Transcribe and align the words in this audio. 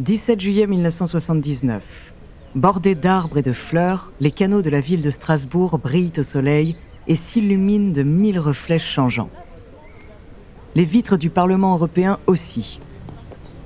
17 0.00 0.40
juillet 0.40 0.68
1979. 0.68 2.14
Bordés 2.54 2.94
d'arbres 2.94 3.38
et 3.38 3.42
de 3.42 3.52
fleurs, 3.52 4.12
les 4.20 4.30
canaux 4.30 4.62
de 4.62 4.70
la 4.70 4.78
ville 4.78 5.02
de 5.02 5.10
Strasbourg 5.10 5.76
brillent 5.80 6.12
au 6.18 6.22
soleil 6.22 6.76
et 7.08 7.16
s'illuminent 7.16 7.92
de 7.92 8.04
mille 8.04 8.38
reflets 8.38 8.78
changeants. 8.78 9.28
Les 10.76 10.84
vitres 10.84 11.16
du 11.16 11.30
Parlement 11.30 11.74
européen 11.74 12.20
aussi. 12.28 12.78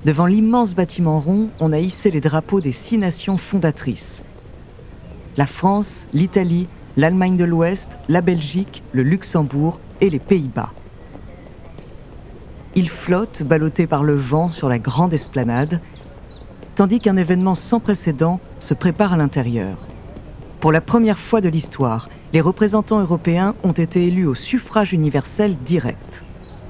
Devant 0.07 0.25
l'immense 0.25 0.75
bâtiment 0.75 1.21
rond, 1.21 1.51
on 1.61 1.71
a 1.71 1.79
hissé 1.79 2.11
les 2.11 2.23
drapeaux 2.23 2.63
des 2.63 2.73
six 2.73 2.97
nations 2.97 3.37
fondatrices. 3.37 4.25
La 5.37 5.47
France, 5.47 6.07
l'Italie, 6.15 6.67
l'Allemagne 6.97 7.37
de 7.37 7.45
l'Ouest, 7.45 7.99
la 8.09 8.23
Belgique, 8.23 8.83
le 8.93 9.03
Luxembourg 9.03 9.81
et 10.01 10.09
les 10.09 10.19
Pays-Bas. 10.19 10.73
Ils 12.75 12.89
flottent, 12.89 13.43
ballottés 13.43 13.87
par 13.87 14.03
le 14.03 14.15
vent 14.15 14.51
sur 14.51 14.71
la 14.71 14.79
grande 14.79 15.13
esplanade, 15.13 15.83
tandis 16.75 17.01
qu'un 17.01 17.17
événement 17.17 17.55
sans 17.55 17.81
précédent 17.81 18.41
se 18.59 18.75
prépare 18.75 19.12
à 19.12 19.17
l'intérieur. 19.17 19.77
Pour 20.61 20.73
la 20.73 20.81
première 20.81 21.19
fois 21.19 21.41
de 21.41 21.48
l'histoire, 21.48 22.09
les 22.33 22.41
représentants 22.41 23.01
européens 23.01 23.55
ont 23.62 23.73
été 23.73 24.06
élus 24.06 24.27
au 24.27 24.34
suffrage 24.34 24.92
universel 24.92 25.56
direct. 25.64 26.25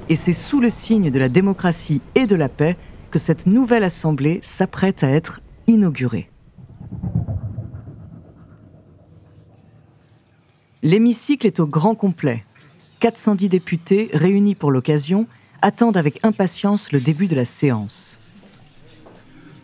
Et 0.09 0.17
c'est 0.17 0.33
sous 0.33 0.61
le 0.61 0.71
signe 0.71 1.11
de 1.11 1.19
la 1.19 1.29
démocratie 1.29 2.03
et 2.15 2.27
de 2.27 2.35
la 2.35 2.49
paix 2.49 2.77
que 3.11 3.19
cette 3.19 3.47
nouvelle 3.47 3.85
Assemblée 3.85 4.41
s'apprête 4.43 5.05
à 5.05 5.11
être 5.11 5.41
inaugurée. 5.67 6.31
L'hémicycle 10.83 11.47
est 11.47 11.61
au 11.61 11.67
grand 11.67 11.95
complet. 11.95 12.45
410 13.01 13.49
députés, 13.49 14.11
réunis 14.13 14.55
pour 14.55 14.73
l'occasion, 14.73 15.27
attendent 15.61 15.97
avec 15.97 16.25
impatience 16.25 16.91
le 16.93 17.01
début 17.01 17.29
de 17.29 17.37
la 17.37 17.45
séance. 17.45 18.19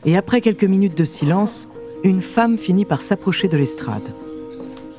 Et 0.08 0.16
après 0.16 0.40
quelques 0.40 0.64
minutes 0.64 0.96
de 0.96 1.04
silence, 1.04 1.68
une 2.02 2.22
femme 2.22 2.56
finit 2.56 2.86
par 2.86 3.02
s'approcher 3.02 3.46
de 3.46 3.58
l'estrade. 3.58 4.14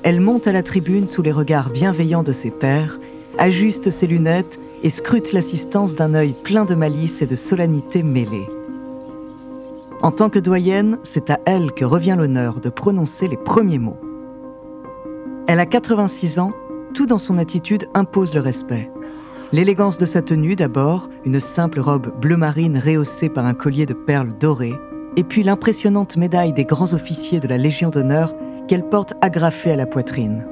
Elle 0.03 0.21
monte 0.21 0.45
à 0.45 0.51
la 0.51 0.61
tribune 0.61 1.07
sous 1.07 1.23
les 1.23 1.31
regards 1.31 1.71
bienveillants 1.71 2.21
de 2.21 2.31
ses 2.31 2.51
pairs, 2.51 2.99
ajuste 3.39 3.89
ses 3.89 4.05
lunettes 4.05 4.59
et 4.83 4.91
scrute 4.91 5.33
l'assistance 5.33 5.95
d'un 5.95 6.13
œil 6.13 6.35
plein 6.43 6.63
de 6.63 6.75
malice 6.75 7.23
et 7.23 7.25
de 7.25 7.33
solennité 7.33 8.03
mêlée. 8.03 8.45
En 10.03 10.11
tant 10.11 10.29
que 10.29 10.37
doyenne, 10.37 10.99
c'est 11.01 11.31
à 11.31 11.39
elle 11.45 11.71
que 11.71 11.85
revient 11.85 12.15
l'honneur 12.15 12.59
de 12.59 12.69
prononcer 12.69 13.27
les 13.27 13.37
premiers 13.37 13.79
mots. 13.79 13.97
Elle 15.47 15.59
a 15.59 15.65
86 15.65 16.37
ans, 16.37 16.53
tout 16.93 17.07
dans 17.07 17.17
son 17.17 17.39
attitude 17.39 17.89
impose 17.95 18.35
le 18.35 18.41
respect. 18.41 18.91
L'élégance 19.53 19.97
de 19.97 20.05
sa 20.05 20.21
tenue 20.21 20.55
d'abord, 20.55 21.09
une 21.25 21.39
simple 21.39 21.79
robe 21.79 22.13
bleu 22.21 22.37
marine 22.37 22.77
rehaussée 22.77 23.29
par 23.29 23.47
un 23.47 23.55
collier 23.55 23.87
de 23.87 23.95
perles 23.95 24.33
dorées, 24.39 24.75
et 25.15 25.23
puis 25.23 25.43
l'impressionnante 25.43 26.17
médaille 26.17 26.53
des 26.53 26.65
grands 26.65 26.93
officiers 26.93 27.39
de 27.39 27.47
la 27.47 27.57
Légion 27.57 27.89
d'honneur 27.89 28.33
qu'elle 28.67 28.87
porte 28.87 29.13
agrafée 29.21 29.71
à 29.71 29.75
la 29.75 29.85
poitrine. 29.85 30.45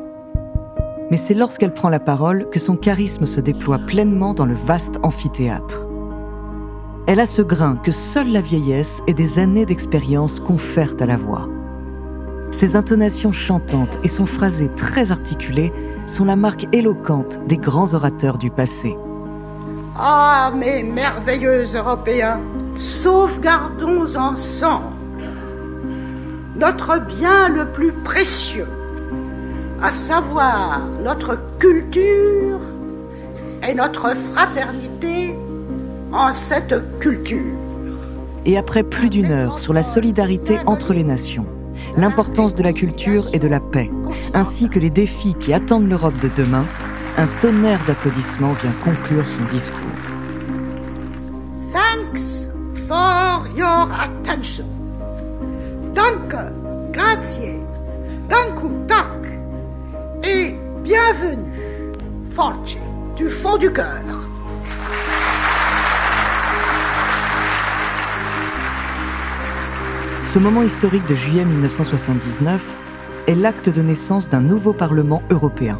Mais 1.09 1.18
c'est 1.18 1.34
lorsqu'elle 1.34 1.73
prend 1.73 1.90
la 1.90 2.00
parole 2.00 2.50
que 2.50 2.59
son 2.59 2.75
charisme 2.75 3.25
se 3.25 3.40
déploie 3.40 3.79
pleinement 3.79 4.34
dans 4.34 4.45
le 4.45 4.56
vaste 4.56 4.95
amphithéâtre. 5.03 5.88
Elle 7.07 7.22
a 7.22 7.25
ce 7.25 7.41
grain 7.41 7.78
que 7.78 7.91
seule 7.91 8.31
la 8.31 8.41
vieillesse 8.41 9.01
et 9.07 9.13
des 9.13 9.40
années 9.40 9.66
d'expérience 9.66 10.41
confèrent 10.41 10.95
à 11.00 11.06
la 11.06 11.16
voix. 11.16 11.47
Ses 12.51 12.75
intonations 12.75 13.31
chantantes 13.31 14.00
et 14.03 14.09
son 14.09 14.25
phrasé 14.25 14.69
très 14.75 15.12
articulé 15.12 15.72
sont 16.06 16.25
la 16.25 16.35
marque 16.35 16.66
éloquente 16.74 17.39
des 17.47 17.57
grands 17.57 17.94
orateurs 17.94 18.38
du 18.38 18.50
passé. 18.50 18.97
Ah, 19.95 20.51
mes 20.56 20.84
merveilleux 20.84 21.66
Européens, 21.75 22.39
sauvegardons 22.77 24.15
ensemble 24.15 24.97
notre 26.55 26.99
bien 26.99 27.49
le 27.49 27.71
plus 27.71 27.91
précieux, 27.91 28.67
à 29.81 29.91
savoir 29.91 30.81
notre 31.03 31.38
culture 31.59 32.59
et 33.67 33.75
notre 33.75 34.15
fraternité 34.33 35.35
en 36.11 36.33
cette 36.33 36.99
culture. 36.99 37.53
Et 38.45 38.57
après 38.57 38.81
plus 38.81 39.09
d'une 39.09 39.31
heure 39.31 39.59
sur 39.59 39.73
la 39.73 39.83
solidarité 39.83 40.57
entre 40.65 40.94
les 40.94 41.03
nations, 41.03 41.45
l'importance 41.95 42.55
de 42.55 42.63
la 42.63 42.73
culture 42.73 43.25
et 43.33 43.39
de 43.39 43.47
la 43.47 43.59
paix, 43.59 43.91
ainsi 44.33 44.67
que 44.69 44.79
les 44.79 44.89
défis 44.89 45.35
qui 45.35 45.53
attendent 45.53 45.89
l'Europe 45.89 46.17
de 46.19 46.29
demain, 46.35 46.65
un 47.17 47.27
tonnerre 47.39 47.81
d'applaudissements 47.85 48.53
vient 48.53 48.73
conclure 48.83 49.27
son 49.27 49.44
discours. 49.45 49.77
For 52.88 53.48
your 53.56 53.92
attention. 53.92 54.66
Danke, 55.94 56.53
grazie, 56.92 57.59
danku 58.30 58.70
tak 58.88 59.28
et 60.24 60.56
bienvenue, 60.84 61.92
Force, 62.36 62.78
du 63.16 63.30
fond 63.30 63.58
du 63.58 63.72
cœur. 63.72 64.03
Ce 70.24 70.40
moment 70.40 70.62
historique 70.62 71.08
de 71.08 71.16
juillet 71.16 71.46
1979 71.46 72.78
est 73.28 73.36
l'acte 73.36 73.69
de 73.69 73.81
naissance 73.81 74.30
d'un 74.30 74.42
nouveau 74.42 74.74
Parlement 74.74 75.22
européen. 75.30 75.80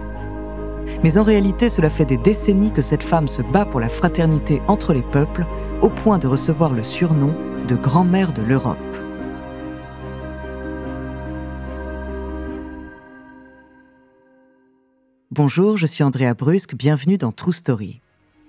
Mais 1.04 1.18
en 1.18 1.24
réalité, 1.24 1.70
cela 1.70 1.90
fait 1.90 2.06
des 2.06 2.18
décennies 2.18 2.74
que 2.74 2.82
cette 2.82 3.04
femme 3.04 3.28
se 3.28 3.42
bat 3.42 3.66
pour 3.66 3.80
la 3.80 3.90
fraternité 3.90 4.62
entre 4.68 4.94
les 4.94 5.04
peuples 5.04 5.46
au 5.82 5.90
point 5.90 6.18
de 6.18 6.28
recevoir 6.28 6.74
le 6.74 6.82
surnom 6.82 7.36
de 7.68 7.76
grand-mère 7.76 8.34
de 8.34 8.42
l'Europe. 8.42 8.78
Bonjour, 15.30 15.78
je 15.78 15.86
suis 15.86 16.04
Andrea 16.04 16.34
Brusque, 16.34 16.76
bienvenue 16.76 17.20
dans 17.20 17.32
True 17.32 17.54
Story. 17.54 18.02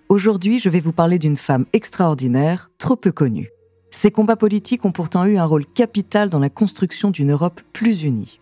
Aujourd'hui, 0.08 0.58
je 0.58 0.70
vais 0.70 0.80
vous 0.80 0.94
parler 0.94 1.18
d'une 1.18 1.36
femme 1.36 1.66
extraordinaire, 1.74 2.70
trop 2.78 2.96
peu 2.96 3.12
connue. 3.12 3.50
Ses 3.90 4.10
combats 4.10 4.36
politiques 4.36 4.86
ont 4.86 4.92
pourtant 4.92 5.26
eu 5.26 5.36
un 5.36 5.44
rôle 5.44 5.66
capital 5.66 6.30
dans 6.30 6.38
la 6.38 6.48
construction 6.48 7.10
d'une 7.10 7.32
Europe 7.32 7.60
plus 7.74 8.04
unie. 8.04 8.40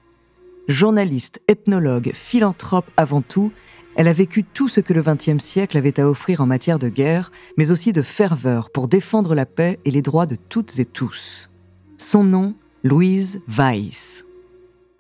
Journaliste, 0.69 1.41
ethnologue, 1.49 2.13
philanthrope 2.15 2.91
avant 2.97 3.23
tout, 3.23 3.51
elle 3.97 4.09
a 4.09 4.13
vécu 4.13 4.45
tout 4.45 4.69
ce 4.69 4.81
que 4.81 4.93
le 4.93 5.03
XXe 5.03 5.43
siècle 5.43 5.79
avait 5.79 5.99
à 5.99 6.09
offrir 6.09 6.43
en 6.43 6.47
matière 6.47 6.79
de 6.79 6.91
guerre, 6.91 7.33
mais 7.57 7.71
aussi 7.71 7.95
de 7.95 8.03
ferveur 8.03 8.69
pour 8.71 8.89
défendre 8.89 9.35
la 9.35 9.47
paix 9.47 9.81
et 9.87 9.91
les 9.91 10.03
droits 10.03 10.27
de 10.27 10.37
toutes 10.37 10.79
et 10.79 10.85
tous. 10.85 11.49
Son 11.97 12.23
nom, 12.23 12.55
Louise 12.85 13.41
Weiss. 13.49 14.27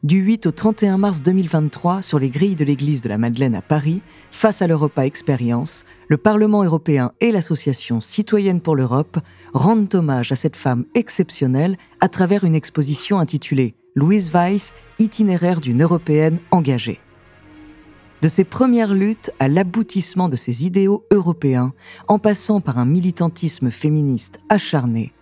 Du 0.02 0.18
8 0.18 0.46
au 0.46 0.50
31 0.50 0.96
mars 0.96 1.20
2023, 1.20 2.00
sur 2.00 2.18
les 2.18 2.30
grilles 2.30 2.54
de 2.54 2.64
l'église 2.64 3.02
de 3.02 3.08
la 3.10 3.18
Madeleine 3.18 3.54
à 3.54 3.60
Paris, 3.60 4.00
face 4.30 4.62
à 4.62 4.66
l'Europa 4.66 5.04
Experience, 5.04 5.84
le 6.08 6.16
Parlement 6.16 6.64
européen 6.64 7.12
et 7.20 7.32
l'Association 7.32 8.00
citoyenne 8.00 8.62
pour 8.62 8.76
l'Europe 8.76 9.18
rendent 9.52 9.94
hommage 9.94 10.32
à 10.32 10.36
cette 10.36 10.56
femme 10.56 10.86
exceptionnelle 10.94 11.76
à 12.00 12.08
travers 12.08 12.44
une 12.44 12.54
exposition 12.54 13.18
intitulée 13.18 13.74
Louise 13.94 14.30
Weiss, 14.32 14.72
itinéraire 14.98 15.60
d'une 15.60 15.82
européenne 15.82 16.38
engagée. 16.50 17.00
De 18.26 18.28
ses 18.28 18.42
premières 18.42 18.92
luttes 18.92 19.30
à 19.38 19.46
l'aboutissement 19.46 20.28
de 20.28 20.34
ses 20.34 20.66
idéaux 20.66 21.04
européens, 21.12 21.72
en 22.08 22.18
passant 22.18 22.60
par 22.60 22.76
un 22.76 22.84
militantisme 22.84 23.70
féministe 23.70 24.40
acharné, 24.48 25.12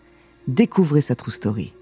découvrez 0.49 1.03
sa 1.03 1.15
true 1.15 1.31
story. 1.31 1.75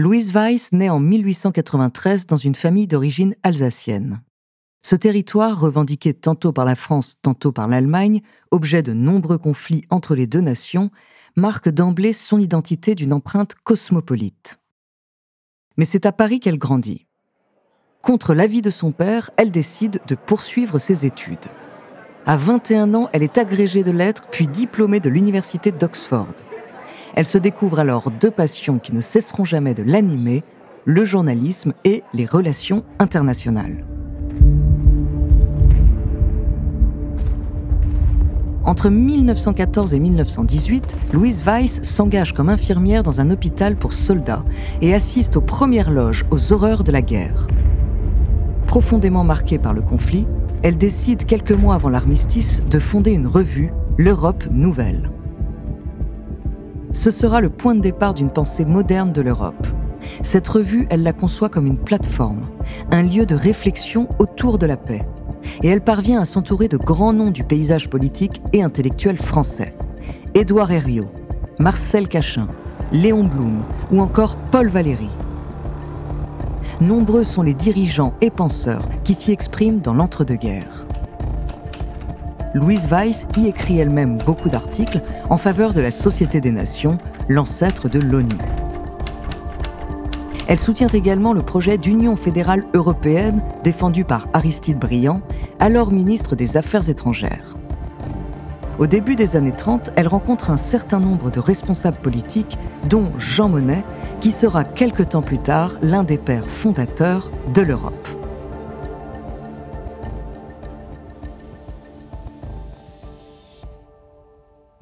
Louise 0.00 0.32
Weiss 0.32 0.72
naît 0.72 0.88
en 0.88 0.98
1893 0.98 2.24
dans 2.24 2.38
une 2.38 2.54
famille 2.54 2.86
d'origine 2.86 3.34
alsacienne. 3.42 4.22
Ce 4.80 4.96
territoire, 4.96 5.60
revendiqué 5.60 6.14
tantôt 6.14 6.54
par 6.54 6.64
la 6.64 6.74
France, 6.74 7.18
tantôt 7.20 7.52
par 7.52 7.68
l'Allemagne, 7.68 8.22
objet 8.50 8.82
de 8.82 8.94
nombreux 8.94 9.36
conflits 9.36 9.84
entre 9.90 10.14
les 10.14 10.26
deux 10.26 10.40
nations, 10.40 10.90
marque 11.36 11.68
d'emblée 11.68 12.14
son 12.14 12.38
identité 12.38 12.94
d'une 12.94 13.12
empreinte 13.12 13.54
cosmopolite. 13.62 14.58
Mais 15.76 15.84
c'est 15.84 16.06
à 16.06 16.12
Paris 16.12 16.40
qu'elle 16.40 16.56
grandit. 16.56 17.06
Contre 18.00 18.32
l'avis 18.32 18.62
de 18.62 18.70
son 18.70 18.92
père, 18.92 19.30
elle 19.36 19.50
décide 19.50 20.00
de 20.08 20.14
poursuivre 20.14 20.78
ses 20.78 21.04
études. 21.04 21.44
À 22.24 22.38
21 22.38 22.94
ans, 22.94 23.10
elle 23.12 23.22
est 23.22 23.36
agrégée 23.36 23.82
de 23.82 23.90
lettres 23.90 24.28
puis 24.30 24.46
diplômée 24.46 25.00
de 25.00 25.10
l'université 25.10 25.72
d'Oxford. 25.72 26.32
Elle 27.20 27.26
se 27.26 27.36
découvre 27.36 27.80
alors 27.80 28.10
deux 28.10 28.30
passions 28.30 28.78
qui 28.78 28.94
ne 28.94 29.02
cesseront 29.02 29.44
jamais 29.44 29.74
de 29.74 29.82
l'animer, 29.82 30.42
le 30.86 31.04
journalisme 31.04 31.74
et 31.84 32.02
les 32.14 32.24
relations 32.24 32.82
internationales. 32.98 33.84
Entre 38.64 38.88
1914 38.88 39.92
et 39.92 39.98
1918, 39.98 40.96
Louise 41.12 41.42
Weiss 41.44 41.82
s'engage 41.82 42.32
comme 42.32 42.48
infirmière 42.48 43.02
dans 43.02 43.20
un 43.20 43.30
hôpital 43.30 43.76
pour 43.76 43.92
soldats 43.92 44.46
et 44.80 44.94
assiste 44.94 45.36
aux 45.36 45.42
premières 45.42 45.90
loges 45.90 46.24
aux 46.30 46.54
horreurs 46.54 46.84
de 46.84 46.92
la 46.92 47.02
guerre. 47.02 47.48
Profondément 48.66 49.24
marquée 49.24 49.58
par 49.58 49.74
le 49.74 49.82
conflit, 49.82 50.26
elle 50.62 50.78
décide 50.78 51.26
quelques 51.26 51.52
mois 51.52 51.74
avant 51.74 51.90
l'armistice 51.90 52.64
de 52.64 52.78
fonder 52.78 53.10
une 53.10 53.26
revue, 53.26 53.74
l'Europe 53.98 54.46
Nouvelle 54.50 55.10
ce 56.92 57.10
sera 57.10 57.40
le 57.40 57.50
point 57.50 57.74
de 57.74 57.80
départ 57.80 58.14
d'une 58.14 58.30
pensée 58.30 58.64
moderne 58.64 59.12
de 59.12 59.20
l'Europe. 59.20 59.66
Cette 60.22 60.48
revue, 60.48 60.86
elle 60.90 61.02
la 61.02 61.12
conçoit 61.12 61.48
comme 61.48 61.66
une 61.66 61.78
plateforme, 61.78 62.48
un 62.90 63.02
lieu 63.02 63.26
de 63.26 63.34
réflexion 63.34 64.08
autour 64.18 64.58
de 64.58 64.66
la 64.66 64.76
paix. 64.76 65.06
Et 65.62 65.68
elle 65.68 65.80
parvient 65.80 66.20
à 66.20 66.24
s'entourer 66.24 66.68
de 66.68 66.76
grands 66.76 67.12
noms 67.12 67.30
du 67.30 67.44
paysage 67.44 67.88
politique 67.88 68.40
et 68.52 68.62
intellectuel 68.62 69.18
français. 69.18 69.72
Édouard 70.34 70.70
Herriot, 70.70 71.06
Marcel 71.58 72.08
Cachin, 72.08 72.48
Léon 72.92 73.24
Blum 73.24 73.62
ou 73.90 74.00
encore 74.00 74.36
Paul 74.50 74.68
Valéry. 74.68 75.10
Nombreux 76.80 77.24
sont 77.24 77.42
les 77.42 77.54
dirigeants 77.54 78.14
et 78.20 78.30
penseurs 78.30 78.84
qui 79.04 79.14
s'y 79.14 79.32
expriment 79.32 79.80
dans 79.80 79.94
l'entre-deux-guerres. 79.94 80.86
Louise 82.52 82.88
Weiss 82.88 83.26
y 83.36 83.46
écrit 83.46 83.78
elle-même 83.78 84.18
beaucoup 84.18 84.48
d'articles 84.48 85.00
en 85.28 85.38
faveur 85.38 85.72
de 85.72 85.80
la 85.80 85.92
Société 85.92 86.40
des 86.40 86.50
Nations, 86.50 86.98
l'ancêtre 87.28 87.88
de 87.88 88.00
l'ONU. 88.00 88.36
Elle 90.48 90.58
soutient 90.58 90.88
également 90.88 91.32
le 91.32 91.42
projet 91.42 91.78
d'Union 91.78 92.16
fédérale 92.16 92.64
européenne 92.74 93.40
défendu 93.62 94.04
par 94.04 94.26
Aristide 94.32 94.80
Briand, 94.80 95.22
alors 95.60 95.92
ministre 95.92 96.34
des 96.34 96.56
Affaires 96.56 96.88
étrangères. 96.88 97.54
Au 98.80 98.88
début 98.88 99.14
des 99.14 99.36
années 99.36 99.52
30, 99.52 99.92
elle 99.94 100.08
rencontre 100.08 100.50
un 100.50 100.56
certain 100.56 100.98
nombre 100.98 101.30
de 101.30 101.38
responsables 101.38 101.98
politiques, 101.98 102.58
dont 102.88 103.12
Jean 103.16 103.48
Monnet, 103.48 103.84
qui 104.20 104.32
sera 104.32 104.64
quelque 104.64 105.04
temps 105.04 105.22
plus 105.22 105.38
tard 105.38 105.74
l'un 105.82 106.02
des 106.02 106.18
pères 106.18 106.50
fondateurs 106.50 107.30
de 107.54 107.62
l'Europe. 107.62 108.09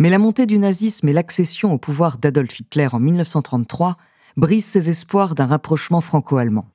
Mais 0.00 0.10
la 0.10 0.18
montée 0.18 0.46
du 0.46 0.60
nazisme 0.60 1.08
et 1.08 1.12
l'accession 1.12 1.72
au 1.72 1.78
pouvoir 1.78 2.18
d'Adolf 2.18 2.60
Hitler 2.60 2.88
en 2.92 3.00
1933 3.00 3.96
brisent 4.36 4.64
ses 4.64 4.88
espoirs 4.88 5.34
d'un 5.34 5.46
rapprochement 5.46 6.00
franco-allemand. 6.00 6.68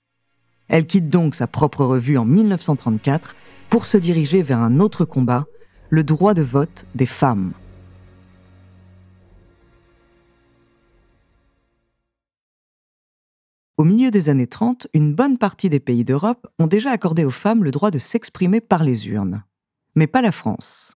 Elle 0.67 0.85
quitte 0.85 1.07
donc 1.07 1.33
sa 1.35 1.47
propre 1.47 1.85
revue 1.85 2.17
en 2.17 2.25
1934 2.25 3.35
pour 3.69 3.85
se 3.85 3.97
diriger 3.97 4.43
vers 4.43 4.59
un 4.59 4.81
autre 4.81 5.05
combat, 5.05 5.45
le 5.89 6.03
droit 6.03 6.33
de 6.33 6.41
vote 6.41 6.85
des 6.95 7.05
femmes. 7.05 7.53
Au 13.77 13.85
milieu 13.85 14.11
des 14.11 14.29
années 14.29 14.47
30, 14.47 14.87
une 14.93 15.15
bonne 15.15 15.37
partie 15.37 15.69
des 15.69 15.79
pays 15.79 16.03
d'Europe 16.03 16.47
ont 16.59 16.67
déjà 16.67 16.91
accordé 16.91 17.23
aux 17.23 17.31
femmes 17.31 17.63
le 17.63 17.71
droit 17.71 17.89
de 17.89 17.97
s'exprimer 17.97 18.59
par 18.61 18.83
les 18.83 19.07
urnes. 19.07 19.43
Mais 19.95 20.07
pas 20.07 20.21
la 20.21 20.31
France. 20.31 20.97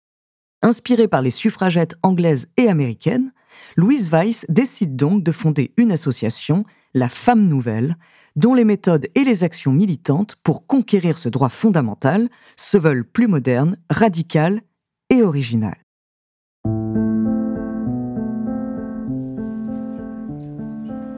Inspirée 0.65 1.10
par 1.10 1.21
les 1.21 1.30
suffragettes 1.30 1.98
anglaises 2.04 2.48
et 2.56 2.69
américaines, 2.69 3.33
Louise 3.75 4.10
Weiss 4.10 4.45
décide 4.48 4.95
donc 4.95 5.21
de 5.21 5.33
fonder 5.33 5.74
une 5.75 5.92
association, 5.92 6.63
la 6.94 7.10
Femme 7.10 7.50
Nouvelle, 7.50 7.98
dont 8.38 8.54
les 8.54 8.63
méthodes 8.63 9.07
et 9.13 9.25
les 9.25 9.44
actions 9.44 9.74
militantes 9.74 10.38
pour 10.42 10.65
conquérir 10.65 11.18
ce 11.18 11.27
droit 11.27 11.50
fondamental 11.50 12.30
se 12.56 12.77
veulent 12.77 13.04
plus 13.04 13.27
modernes, 13.27 13.75
radicales 13.89 14.62
et 15.10 15.21
originales. 15.21 15.83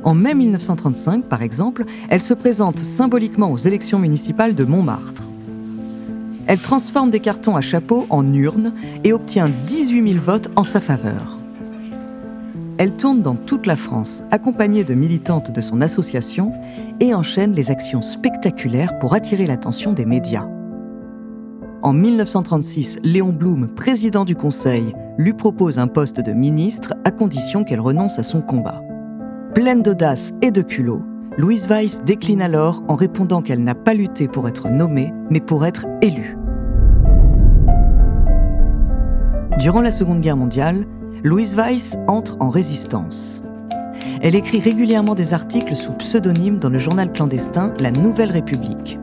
En 0.03 0.15
mai 0.15 0.33
1935, 0.33 1.25
par 1.25 1.43
exemple, 1.43 1.85
elle 2.09 2.23
se 2.23 2.33
présente 2.33 2.79
symboliquement 2.79 3.51
aux 3.51 3.57
élections 3.57 3.99
municipales 3.99 4.55
de 4.55 4.63
Montmartre. 4.63 5.23
Elle 6.47 6.59
transforme 6.59 7.09
des 7.09 7.19
cartons 7.19 7.55
à 7.55 7.61
chapeau 7.61 8.05
en 8.09 8.31
urnes 8.33 8.73
et 9.03 9.13
obtient 9.13 9.49
18 9.65 10.13
000 10.13 10.23
votes 10.23 10.49
en 10.55 10.63
sa 10.63 10.79
faveur. 10.79 11.39
Elle 12.77 12.91
tourne 12.91 13.21
dans 13.21 13.35
toute 13.35 13.67
la 13.67 13.77
France, 13.77 14.23
accompagnée 14.31 14.83
de 14.83 14.93
militantes 14.93 15.49
de 15.49 15.61
son 15.61 15.81
association, 15.81 16.51
et 16.99 17.13
enchaîne 17.13 17.53
les 17.53 17.71
actions 17.71 18.01
spectaculaires 18.01 18.99
pour 18.99 19.13
attirer 19.13 19.47
l'attention 19.47 19.93
des 19.93 20.05
médias. 20.05 20.47
En 21.81 21.93
1936, 21.93 22.99
Léon 23.03 23.31
Blum, 23.31 23.73
président 23.73 24.25
du 24.25 24.35
Conseil, 24.35 24.93
lui 25.17 25.33
propose 25.33 25.79
un 25.79 25.87
poste 25.87 26.19
de 26.19 26.33
ministre 26.33 26.93
à 27.05 27.11
condition 27.11 27.63
qu'elle 27.63 27.79
renonce 27.79 28.19
à 28.19 28.23
son 28.23 28.41
combat. 28.41 28.81
Pleine 29.53 29.81
d'audace 29.81 30.33
et 30.41 30.51
de 30.51 30.61
culot, 30.61 31.03
Louise 31.37 31.67
Weiss 31.67 32.01
décline 32.05 32.41
alors 32.41 32.81
en 32.87 32.95
répondant 32.95 33.41
qu'elle 33.41 33.61
n'a 33.61 33.75
pas 33.75 33.93
lutté 33.93 34.29
pour 34.29 34.47
être 34.47 34.69
nommée, 34.69 35.13
mais 35.29 35.41
pour 35.41 35.65
être 35.65 35.85
élue. 36.01 36.37
Durant 39.59 39.81
la 39.81 39.91
Seconde 39.91 40.21
Guerre 40.21 40.37
mondiale, 40.37 40.87
Louise 41.23 41.55
Weiss 41.55 41.97
entre 42.07 42.37
en 42.39 42.49
résistance. 42.49 43.43
Elle 44.21 44.35
écrit 44.35 44.61
régulièrement 44.61 45.13
des 45.13 45.33
articles 45.33 45.75
sous 45.75 45.91
pseudonyme 45.91 46.57
dans 46.57 46.69
le 46.69 46.79
journal 46.79 47.11
clandestin 47.11 47.73
La 47.81 47.91
Nouvelle 47.91 48.31
République. 48.31 48.97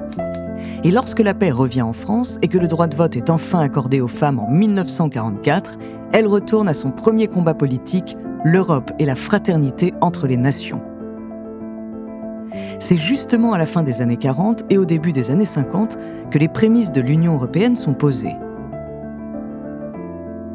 Et 0.84 0.90
lorsque 0.90 1.20
la 1.20 1.34
paix 1.34 1.50
revient 1.50 1.82
en 1.82 1.92
France 1.92 2.38
et 2.40 2.48
que 2.48 2.58
le 2.58 2.66
droit 2.66 2.86
de 2.86 2.96
vote 2.96 3.14
est 3.14 3.28
enfin 3.28 3.60
accordé 3.60 4.00
aux 4.00 4.08
femmes 4.08 4.38
en 4.38 4.50
1944, 4.50 5.78
elle 6.14 6.26
retourne 6.26 6.68
à 6.68 6.74
son 6.74 6.92
premier 6.92 7.28
combat 7.28 7.54
politique, 7.54 8.16
l'Europe 8.42 8.90
et 8.98 9.04
la 9.04 9.16
fraternité 9.16 9.92
entre 10.00 10.26
les 10.26 10.38
nations. 10.38 10.80
C'est 12.78 12.96
justement 12.96 13.52
à 13.52 13.58
la 13.58 13.66
fin 13.66 13.82
des 13.82 14.00
années 14.00 14.16
40 14.16 14.64
et 14.70 14.78
au 14.78 14.84
début 14.84 15.12
des 15.12 15.30
années 15.30 15.44
50 15.44 15.98
que 16.30 16.38
les 16.38 16.48
prémices 16.48 16.92
de 16.92 17.00
l'Union 17.00 17.34
européenne 17.34 17.76
sont 17.76 17.94
posées. 17.94 18.36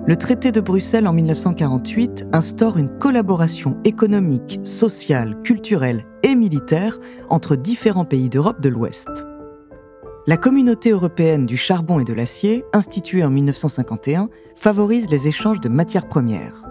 Le 0.06 0.16
traité 0.16 0.54
de 0.54 0.62
Bruxelles 0.62 1.06
en 1.06 1.12
1948 1.12 2.28
instaure 2.32 2.78
une 2.78 2.98
collaboration 2.98 3.78
économique, 3.84 4.60
sociale, 4.64 5.42
culturelle 5.44 6.06
et 6.24 6.34
militaire 6.34 6.98
entre 7.30 7.58
différents 7.58 8.06
pays 8.06 8.30
d'Europe 8.30 8.62
de 8.62 8.70
l'Ouest. 8.70 9.10
La 10.26 10.38
communauté 10.38 10.92
européenne 10.92 11.46
du 11.46 11.58
charbon 11.58 12.00
et 12.00 12.06
de 12.06 12.14
l'acier, 12.14 12.64
instituée 12.74 13.24
en 13.24 13.30
1951, 13.30 14.30
favorise 14.56 15.10
les 15.10 15.28
échanges 15.28 15.60
de 15.60 15.70
matières 15.70 16.08
premières 16.08 16.67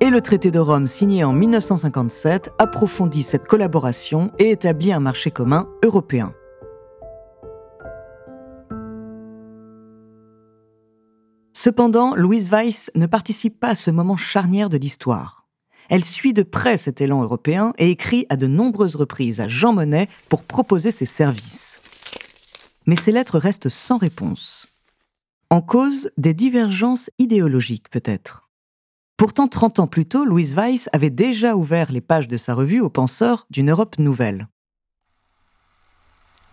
et 0.00 0.08
le 0.08 0.20
traité 0.20 0.50
de 0.50 0.58
Rome 0.58 0.86
signé 0.86 1.24
en 1.24 1.32
1957 1.32 2.52
approfondit 2.58 3.22
cette 3.22 3.46
collaboration 3.46 4.32
et 4.38 4.50
établit 4.50 4.92
un 4.92 5.00
marché 5.00 5.30
commun 5.30 5.68
européen. 5.84 6.34
Cependant, 11.52 12.14
Louise 12.14 12.50
Weiss 12.50 12.90
ne 12.94 13.04
participe 13.06 13.60
pas 13.60 13.70
à 13.70 13.74
ce 13.74 13.90
moment 13.90 14.16
charnière 14.16 14.70
de 14.70 14.78
l'histoire. 14.78 15.46
Elle 15.90 16.04
suit 16.04 16.32
de 16.32 16.42
près 16.42 16.78
cet 16.78 17.02
élan 17.02 17.22
européen 17.22 17.74
et 17.76 17.90
écrit 17.90 18.24
à 18.30 18.36
de 18.36 18.46
nombreuses 18.46 18.96
reprises 18.96 19.40
à 19.40 19.48
Jean 19.48 19.74
Monnet 19.74 20.08
pour 20.30 20.44
proposer 20.44 20.90
ses 20.90 21.04
services. 21.04 21.82
Mais 22.86 22.96
ces 22.96 23.12
lettres 23.12 23.38
restent 23.38 23.68
sans 23.68 23.98
réponse. 23.98 24.68
En 25.50 25.60
cause 25.60 26.10
des 26.16 26.32
divergences 26.32 27.10
idéologiques 27.18 27.90
peut-être. 27.90 28.49
Pourtant, 29.20 29.48
30 29.48 29.80
ans 29.80 29.86
plus 29.86 30.06
tôt, 30.06 30.24
Louise 30.24 30.54
Weiss 30.54 30.88
avait 30.94 31.10
déjà 31.10 31.54
ouvert 31.54 31.92
les 31.92 32.00
pages 32.00 32.26
de 32.26 32.38
sa 32.38 32.54
revue 32.54 32.80
aux 32.80 32.88
penseurs 32.88 33.46
d'une 33.50 33.70
Europe 33.70 33.98
nouvelle. 33.98 34.48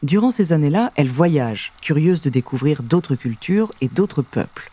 Durant 0.04 0.32
ces 0.32 0.52
années-là, 0.52 0.92
elle 0.98 1.08
voyage, 1.08 1.72
curieuse 1.82 2.20
de 2.20 2.30
découvrir 2.30 2.84
d'autres 2.84 3.16
cultures 3.16 3.72
et 3.80 3.88
d'autres 3.88 4.22
peuples. 4.22 4.70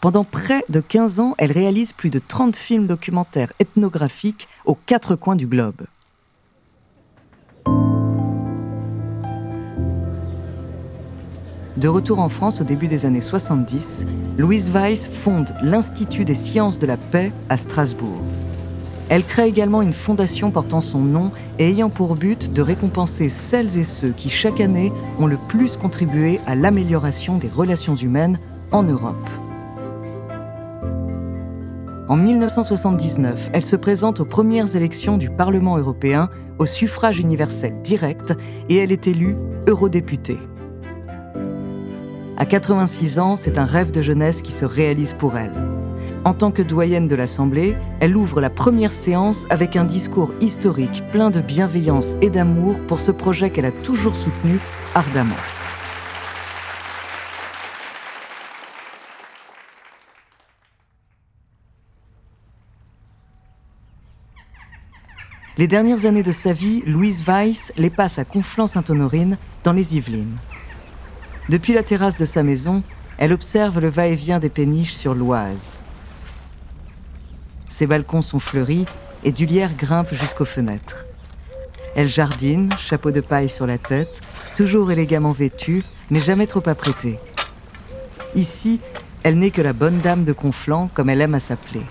Pendant 0.00 0.22
près 0.22 0.64
de 0.68 0.78
15 0.78 1.18
ans, 1.18 1.34
elle 1.38 1.50
réalise 1.50 1.90
plus 1.90 2.10
de 2.10 2.20
30 2.20 2.54
films 2.54 2.86
documentaires 2.86 3.52
ethnographiques 3.58 4.46
aux 4.64 4.76
quatre 4.76 5.16
coins 5.16 5.34
du 5.34 5.48
globe. 5.48 5.88
De 11.78 11.86
retour 11.86 12.18
en 12.18 12.28
France 12.28 12.60
au 12.60 12.64
début 12.64 12.88
des 12.88 13.06
années 13.06 13.20
70, 13.20 14.04
Louise 14.36 14.68
Weiss 14.72 15.06
fonde 15.06 15.54
l'Institut 15.62 16.24
des 16.24 16.34
sciences 16.34 16.80
de 16.80 16.88
la 16.88 16.96
paix 16.96 17.30
à 17.48 17.56
Strasbourg. 17.56 18.20
Elle 19.08 19.22
crée 19.22 19.46
également 19.46 19.80
une 19.80 19.92
fondation 19.92 20.50
portant 20.50 20.80
son 20.80 20.98
nom 20.98 21.30
et 21.60 21.68
ayant 21.68 21.88
pour 21.88 22.16
but 22.16 22.52
de 22.52 22.62
récompenser 22.62 23.28
celles 23.28 23.78
et 23.78 23.84
ceux 23.84 24.10
qui 24.10 24.28
chaque 24.28 24.60
année 24.60 24.92
ont 25.20 25.28
le 25.28 25.36
plus 25.36 25.76
contribué 25.76 26.40
à 26.48 26.56
l'amélioration 26.56 27.38
des 27.38 27.48
relations 27.48 27.94
humaines 27.94 28.40
en 28.72 28.82
Europe. 28.82 29.30
En 32.08 32.16
1979, 32.16 33.50
elle 33.52 33.64
se 33.64 33.76
présente 33.76 34.18
aux 34.18 34.24
premières 34.24 34.74
élections 34.74 35.16
du 35.16 35.30
Parlement 35.30 35.78
européen 35.78 36.28
au 36.58 36.66
suffrage 36.66 37.20
universel 37.20 37.80
direct 37.84 38.34
et 38.68 38.78
elle 38.78 38.90
est 38.90 39.06
élue 39.06 39.36
eurodéputée. 39.68 40.38
À 42.40 42.46
86 42.46 43.18
ans, 43.18 43.34
c'est 43.34 43.58
un 43.58 43.64
rêve 43.64 43.90
de 43.90 44.00
jeunesse 44.00 44.42
qui 44.42 44.52
se 44.52 44.64
réalise 44.64 45.12
pour 45.12 45.36
elle. 45.36 45.52
En 46.24 46.34
tant 46.34 46.52
que 46.52 46.62
doyenne 46.62 47.08
de 47.08 47.16
l'Assemblée, 47.16 47.76
elle 47.98 48.16
ouvre 48.16 48.40
la 48.40 48.48
première 48.48 48.92
séance 48.92 49.48
avec 49.50 49.74
un 49.74 49.82
discours 49.82 50.32
historique 50.40 51.02
plein 51.10 51.30
de 51.30 51.40
bienveillance 51.40 52.16
et 52.22 52.30
d'amour 52.30 52.76
pour 52.86 53.00
ce 53.00 53.10
projet 53.10 53.50
qu'elle 53.50 53.64
a 53.64 53.72
toujours 53.72 54.14
soutenu 54.14 54.60
ardemment. 54.94 55.34
Les 65.56 65.66
dernières 65.66 66.06
années 66.06 66.22
de 66.22 66.30
sa 66.30 66.52
vie, 66.52 66.84
Louise 66.86 67.24
Weiss 67.26 67.72
les 67.76 67.90
passe 67.90 68.20
à 68.20 68.24
Conflans-Sainte-Honorine, 68.24 69.38
dans 69.64 69.72
les 69.72 69.96
Yvelines. 69.96 70.36
Depuis 71.48 71.72
la 71.72 71.82
terrasse 71.82 72.18
de 72.18 72.26
sa 72.26 72.42
maison, 72.42 72.82
elle 73.16 73.32
observe 73.32 73.80
le 73.80 73.88
va-et-vient 73.88 74.38
des 74.38 74.50
péniches 74.50 74.92
sur 74.92 75.14
l'Oise. 75.14 75.80
Ses 77.70 77.86
balcons 77.86 78.20
sont 78.20 78.38
fleuris 78.38 78.84
et 79.24 79.32
du 79.32 79.46
lierre 79.46 79.74
grimpe 79.74 80.12
jusqu'aux 80.12 80.44
fenêtres. 80.44 81.06
Elle 81.96 82.08
jardine, 82.08 82.70
chapeau 82.78 83.12
de 83.12 83.22
paille 83.22 83.48
sur 83.48 83.66
la 83.66 83.78
tête, 83.78 84.20
toujours 84.56 84.90
élégamment 84.90 85.32
vêtue, 85.32 85.82
mais 86.10 86.20
jamais 86.20 86.46
trop 86.46 86.62
apprêtée. 86.68 87.18
Ici, 88.34 88.80
elle 89.22 89.38
n'est 89.38 89.50
que 89.50 89.62
la 89.62 89.72
bonne 89.72 90.00
dame 90.00 90.24
de 90.24 90.34
Conflans, 90.34 90.90
comme 90.92 91.08
elle 91.08 91.22
aime 91.22 91.34
à 91.34 91.40
s'appeler. 91.40 91.82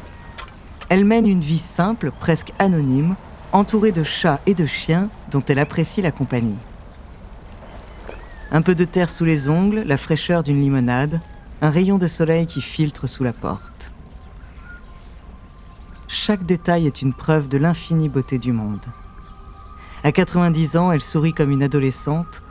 Elle 0.90 1.04
mène 1.04 1.28
une 1.28 1.42
vie 1.42 1.58
simple, 1.58 2.12
presque 2.20 2.54
anonyme, 2.60 3.16
entourée 3.52 3.92
de 3.92 4.04
chats 4.04 4.40
et 4.46 4.54
de 4.54 4.68
chiens 4.68 5.10
dont 5.32 5.44
elle 5.48 5.60
apprécie 5.60 6.04
la 6.04 6.12
compagnie. 6.12 6.58
Un 8.50 8.62
peu 8.62 8.76
de 8.76 8.86
terre 8.86 9.10
sous 9.10 9.26
les 9.26 9.50
ongles, 9.50 9.84
la 9.86 9.98
fraîcheur 9.98 10.42
d'une 10.42 10.62
limonade, 10.62 11.20
un 11.62 11.70
rayon 11.70 11.98
de 11.98 12.08
soleil 12.08 12.46
qui 12.48 12.62
filtre 12.62 13.06
sous 13.06 13.26
la 13.26 13.34
porte. 13.34 13.92
Chaque 16.08 16.46
détail 16.46 16.88
est 16.88 17.02
une 17.02 17.14
preuve 17.14 17.50
de 17.50 17.58
l'infinie 17.58 18.08
beauté 18.08 18.38
du 18.38 18.54
monde. 18.54 18.86
À 20.04 20.14
90 20.14 20.78
ans, 20.78 20.92
elle 20.94 21.02
sourit 21.02 21.34
comme 21.34 21.52
une 21.52 21.64
adolescente. 21.64 22.42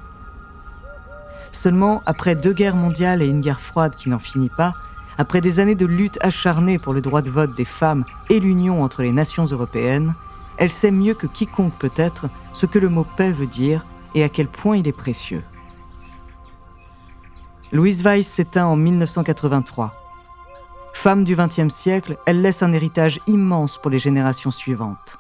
Seulement, 1.50 2.03
après 2.05 2.35
deux 2.35 2.53
guerres 2.53 2.76
mondiales 2.76 3.23
et 3.23 3.26
une 3.26 3.41
guerre 3.41 3.61
froide 3.61 3.97
qui 3.97 4.11
n'en 4.11 4.19
finit 4.19 4.50
pas, 4.55 4.75
après 5.17 5.41
des 5.41 5.61
années 5.61 5.75
de 5.75 5.87
lutte 5.87 6.19
acharnée 6.21 6.79
pour 6.79 6.93
le 6.93 7.00
droit 7.00 7.23
de 7.23 7.31
vote 7.31 7.57
des 7.57 7.65
femmes 7.65 8.05
et 8.29 8.38
l'union 8.38 8.83
entre 8.83 9.00
les 9.00 9.12
nations 9.12 9.47
européennes, 9.47 10.15
elle 10.59 10.71
sait 10.71 10.91
mieux 10.91 11.15
que 11.15 11.26
quiconque 11.26 11.79
peut-être 11.79 12.26
ce 12.53 12.67
que 12.67 12.79
le 12.79 12.91
mot 12.91 13.07
paix 13.17 13.33
veut 13.33 13.47
dire 13.47 13.87
et 14.15 14.23
à 14.23 14.29
quel 14.29 14.49
point 14.49 14.76
il 14.76 14.87
est 14.87 14.93
précieux. 14.93 15.43
Louise 17.73 18.02
Weiss 18.02 18.28
s'éteint 18.28 18.66
en 18.66 18.76
1983. 18.76 19.92
Femme 20.94 21.25
du 21.25 21.35
XXe 21.35 21.68
siècle, 21.68 22.16
elle 22.25 22.40
laisse 22.40 22.62
un 22.62 22.73
héritage 22.73 23.20
immense 23.26 23.76
pour 23.78 23.90
les 23.90 23.99
générations 23.99 24.52
suivantes. 24.52 25.18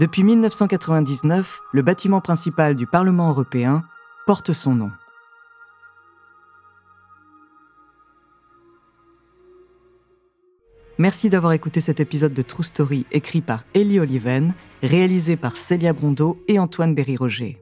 Depuis 0.00 0.24
1999, 0.24 1.60
le 1.72 1.82
bâtiment 1.82 2.20
principal 2.20 2.74
du 2.74 2.86
Parlement 2.86 3.28
européen 3.28 3.84
porte 4.26 4.52
son 4.52 4.74
nom. 4.74 4.90
Merci 10.98 11.30
d'avoir 11.30 11.52
écouté 11.52 11.80
cet 11.80 12.00
épisode 12.00 12.34
de 12.34 12.42
True 12.42 12.64
Story 12.64 13.06
écrit 13.12 13.40
par 13.40 13.62
Ellie 13.74 14.00
Oliven, 14.00 14.52
réalisé 14.82 15.36
par 15.36 15.56
Célia 15.56 15.92
Brondeau 15.92 16.42
et 16.48 16.58
Antoine 16.58 16.94
Berry-Roger. 16.94 17.61